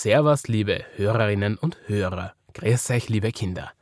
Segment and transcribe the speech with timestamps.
[0.00, 2.32] Servus, liebe Hörerinnen und Hörer.
[2.54, 3.72] Grüß euch, liebe Kinder.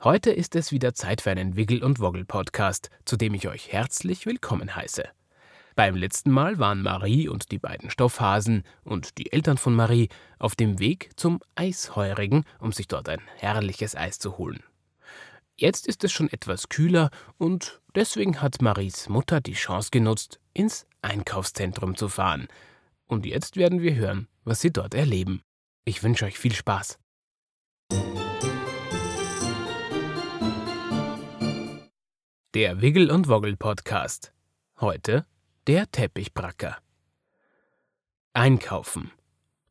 [0.00, 4.26] Heute ist es wieder Zeit für einen Wiggle- und Woggle-Podcast, zu dem ich euch herzlich
[4.26, 5.02] willkommen heiße.
[5.74, 10.08] Beim letzten Mal waren Marie und die beiden Stoffhasen und die Eltern von Marie
[10.38, 14.62] auf dem Weg zum Eisheurigen, um sich dort ein herrliches Eis zu holen.
[15.56, 20.86] Jetzt ist es schon etwas kühler und deswegen hat Maries Mutter die Chance genutzt, ins
[21.02, 22.46] Einkaufszentrum zu fahren.
[23.08, 25.42] Und jetzt werden wir hören, was sie dort erleben.
[25.84, 26.98] Ich wünsche euch viel Spaß.
[32.54, 34.32] Der Wiggle und Woggle Podcast.
[34.80, 35.24] Heute
[35.66, 36.78] der Teppichbracker.
[38.32, 39.12] Einkaufen.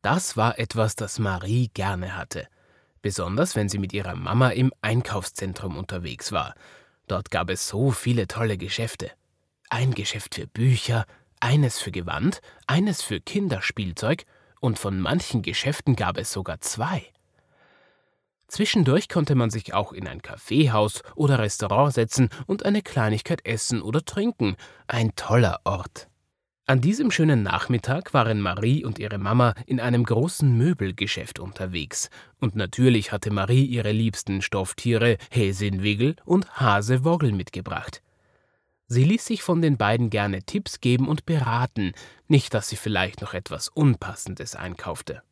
[0.02, 2.48] Das war etwas, das Marie gerne hatte.
[3.02, 6.54] Besonders wenn sie mit ihrer Mama im Einkaufszentrum unterwegs war.
[7.06, 9.10] Dort gab es so viele tolle Geschäfte.
[9.68, 11.06] Ein Geschäft für Bücher,
[11.40, 14.24] eines für Gewand, eines für Kinderspielzeug
[14.60, 17.04] und von manchen Geschäften gab es sogar zwei.
[18.46, 23.80] Zwischendurch konnte man sich auch in ein Kaffeehaus oder Restaurant setzen und eine Kleinigkeit essen
[23.80, 24.56] oder trinken.
[24.88, 26.08] Ein toller Ort.
[26.66, 32.10] An diesem schönen Nachmittag waren Marie und ihre Mama in einem großen Möbelgeschäft unterwegs.
[32.38, 38.02] Und natürlich hatte Marie ihre liebsten Stofftiere Häsin Wiggle und Hase Woggel mitgebracht.
[38.92, 41.92] Sie ließ sich von den beiden gerne Tipps geben und beraten,
[42.26, 45.22] nicht dass sie vielleicht noch etwas Unpassendes einkaufte.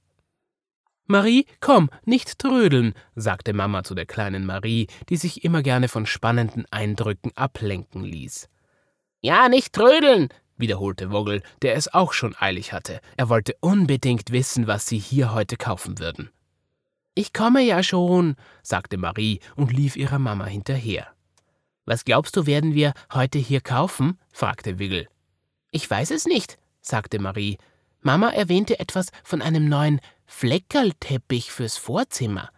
[1.07, 6.07] Marie, komm, nicht trödeln, sagte Mama zu der kleinen Marie, die sich immer gerne von
[6.07, 8.49] spannenden Eindrücken ablenken ließ.
[9.23, 13.01] Ja, nicht trödeln, wiederholte Woggel, der es auch schon eilig hatte.
[13.17, 16.31] Er wollte unbedingt wissen, was sie hier heute kaufen würden.
[17.17, 21.09] Ich komme ja schon, sagte Marie und lief ihrer Mama hinterher.
[21.89, 24.19] Was glaubst du, werden wir heute hier kaufen?
[24.31, 25.09] fragte Wiggle.
[25.71, 27.57] Ich weiß es nicht, sagte Marie.
[28.03, 32.51] Mama erwähnte etwas von einem neuen Fleckerlteppich fürs Vorzimmer.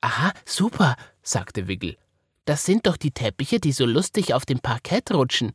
[0.00, 1.96] Aha, super, sagte Wiggle.
[2.44, 5.52] Das sind doch die Teppiche, die so lustig auf dem Parkett rutschen.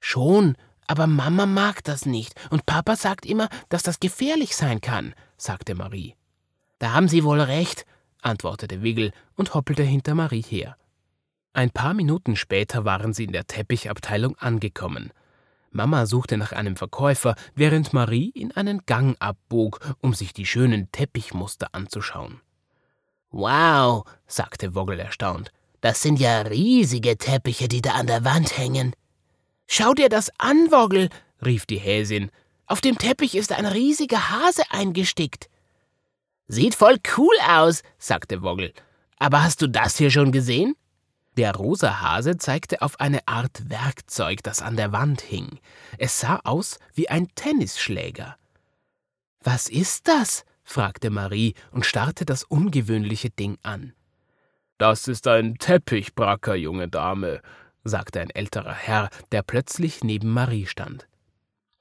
[0.00, 0.56] Schon,
[0.88, 5.76] aber Mama mag das nicht und Papa sagt immer, dass das gefährlich sein kann, sagte
[5.76, 6.16] Marie.
[6.80, 7.86] Da haben Sie wohl recht,
[8.22, 10.76] antwortete Wiggle und hoppelte hinter Marie her.
[11.52, 15.12] Ein paar Minuten später waren sie in der Teppichabteilung angekommen.
[15.70, 20.90] Mama suchte nach einem Verkäufer, während Marie in einen Gang abbog, um sich die schönen
[20.92, 22.40] Teppichmuster anzuschauen.
[23.30, 28.94] Wow, sagte Woggel erstaunt, das sind ja riesige Teppiche, die da an der Wand hängen.
[29.66, 31.10] Schau dir das an, Woggel,
[31.44, 32.30] rief die Häsin.
[32.66, 35.48] Auf dem Teppich ist ein riesiger Hase eingestickt.
[36.48, 38.72] Sieht voll cool aus, sagte Woggel.
[39.18, 40.74] Aber hast du das hier schon gesehen?
[41.38, 45.60] Der rosa Hase zeigte auf eine Art Werkzeug, das an der Wand hing.
[45.96, 48.36] Es sah aus wie ein Tennisschläger.
[49.44, 50.44] Was ist das?
[50.64, 53.92] fragte Marie und starrte das ungewöhnliche Ding an.
[54.78, 57.40] Das ist ein Teppichbracker, junge Dame,
[57.84, 61.06] sagte ein älterer Herr, der plötzlich neben Marie stand.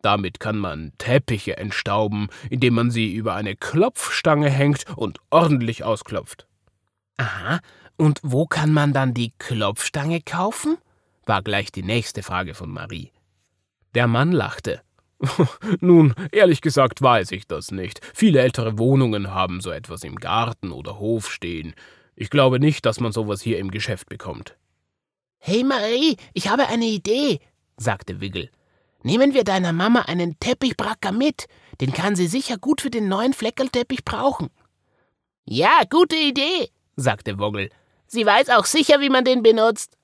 [0.04, 6.47] Damit kann man Teppiche entstauben, indem man sie über eine Klopfstange hängt und ordentlich ausklopft.
[7.18, 7.60] Aha,
[7.98, 10.78] und wo kann man dann die Klopfstange kaufen?
[11.26, 13.12] war gleich die nächste Frage von Marie.
[13.96, 14.82] Der Mann lachte.
[15.82, 18.00] Nun, ehrlich gesagt weiß ich das nicht.
[18.14, 21.74] Viele ältere Wohnungen haben so etwas im Garten oder Hof stehen.
[22.16, 24.56] Ich glaube nicht, dass man sowas hier im Geschäft bekommt.
[25.40, 27.40] Hey Marie, ich habe eine Idee,
[27.78, 28.50] sagte Wiggle.
[29.04, 31.48] Nehmen wir deiner Mama einen Teppichbracker mit.
[31.80, 34.50] Den kann sie sicher gut für den neuen Fleckerlteppich brauchen.
[35.46, 37.70] Ja, gute Idee, sagte Woggel.
[38.08, 39.98] Sie weiß auch sicher, wie man den benutzt.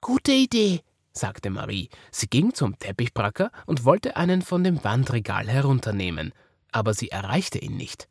[0.00, 0.80] Gute Idee,
[1.12, 1.88] sagte Marie.
[2.10, 6.32] Sie ging zum Teppichbracker und wollte einen von dem Wandregal herunternehmen,
[6.72, 8.08] aber sie erreichte ihn nicht.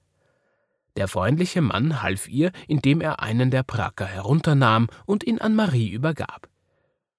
[0.96, 5.90] Der freundliche Mann half ihr, indem er einen der Bracker herunternahm und ihn an Marie
[5.90, 6.48] übergab.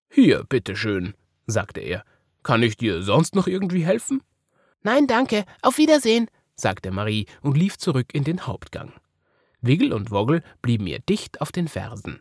[0.09, 1.15] Hier, bitteschön,
[1.47, 2.05] sagte er.
[2.43, 4.23] Kann ich dir sonst noch irgendwie helfen?
[4.83, 5.45] Nein, danke.
[5.63, 8.93] Auf Wiedersehen, sagte Marie und lief zurück in den Hauptgang.
[9.61, 12.21] Wiggle und Woggle blieben ihr dicht auf den Fersen.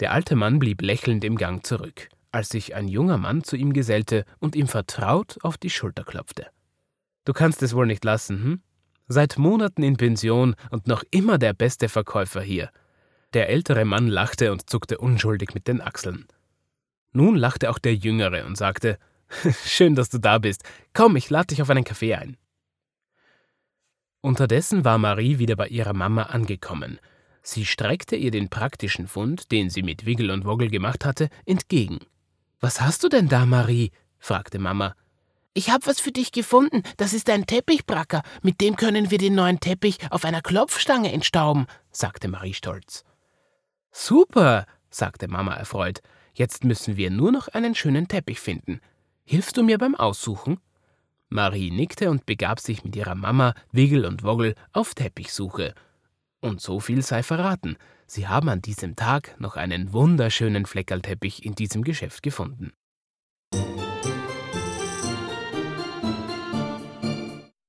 [0.00, 3.72] Der alte Mann blieb lächelnd im Gang zurück, als sich ein junger Mann zu ihm
[3.72, 6.46] gesellte und ihm vertraut auf die Schulter klopfte.
[7.24, 8.62] Du kannst es wohl nicht lassen, hm?
[9.08, 12.70] Seit Monaten in Pension und noch immer der beste Verkäufer hier.
[13.34, 16.26] Der ältere Mann lachte und zuckte unschuldig mit den Achseln.
[17.12, 18.98] Nun lachte auch der Jüngere und sagte:
[19.64, 20.64] Schön, dass du da bist.
[20.94, 22.36] Komm, ich lade dich auf einen Kaffee ein.
[24.22, 27.00] Unterdessen war Marie wieder bei ihrer Mama angekommen.
[27.42, 31.98] Sie streckte ihr den praktischen Fund, den sie mit Wiggle und Woggel gemacht hatte, entgegen.
[32.60, 33.90] Was hast du denn da, Marie?
[34.20, 34.94] fragte Mama.
[35.54, 36.84] Ich hab was für dich gefunden.
[36.98, 38.22] Das ist ein Teppichbracker.
[38.42, 43.04] Mit dem können wir den neuen Teppich auf einer Klopfstange entstauben, sagte Marie stolz.
[43.90, 46.00] Super, sagte Mama erfreut.
[46.32, 48.80] Jetzt müssen wir nur noch einen schönen Teppich finden.
[49.24, 50.60] Hilfst du mir beim Aussuchen?
[51.32, 55.74] Marie nickte und begab sich mit ihrer Mama Wiggle und Woggel auf Teppichsuche.
[56.40, 57.76] Und so viel sei verraten.
[58.06, 62.72] Sie haben an diesem Tag noch einen wunderschönen Fleckerlteppich in diesem Geschäft gefunden.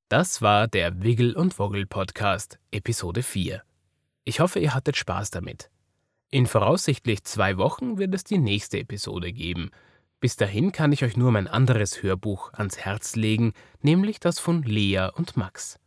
[0.09, 3.63] Das war der Wiggle und Woggel Podcast, Episode 4.
[4.25, 5.69] Ich hoffe, ihr hattet Spaß damit.
[6.29, 9.71] In voraussichtlich zwei Wochen wird es die nächste Episode geben.
[10.23, 14.63] Bis dahin kann ich euch nur mein anderes Hörbuch ans Herz legen, nämlich das von
[14.63, 15.81] Lea und Max.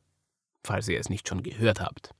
[0.62, 2.15] Falls ihr es nicht schon gehört habt.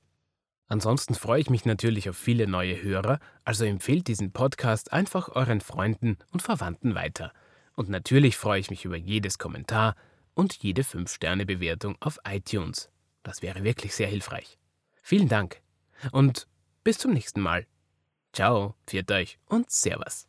[0.65, 5.61] Ansonsten freue ich mich natürlich auf viele neue Hörer, also empfehlt diesen Podcast einfach euren
[5.61, 7.31] Freunden und Verwandten weiter.
[7.75, 9.95] Und natürlich freue ich mich über jedes Kommentar
[10.33, 12.89] und jede 5-Sterne-Bewertung auf iTunes.
[13.21, 14.57] Das wäre wirklich sehr hilfreich.
[15.03, 15.61] Vielen Dank
[16.11, 16.47] und
[16.83, 17.67] bis zum nächsten Mal.
[18.33, 20.26] Ciao, pfiat euch und Servus.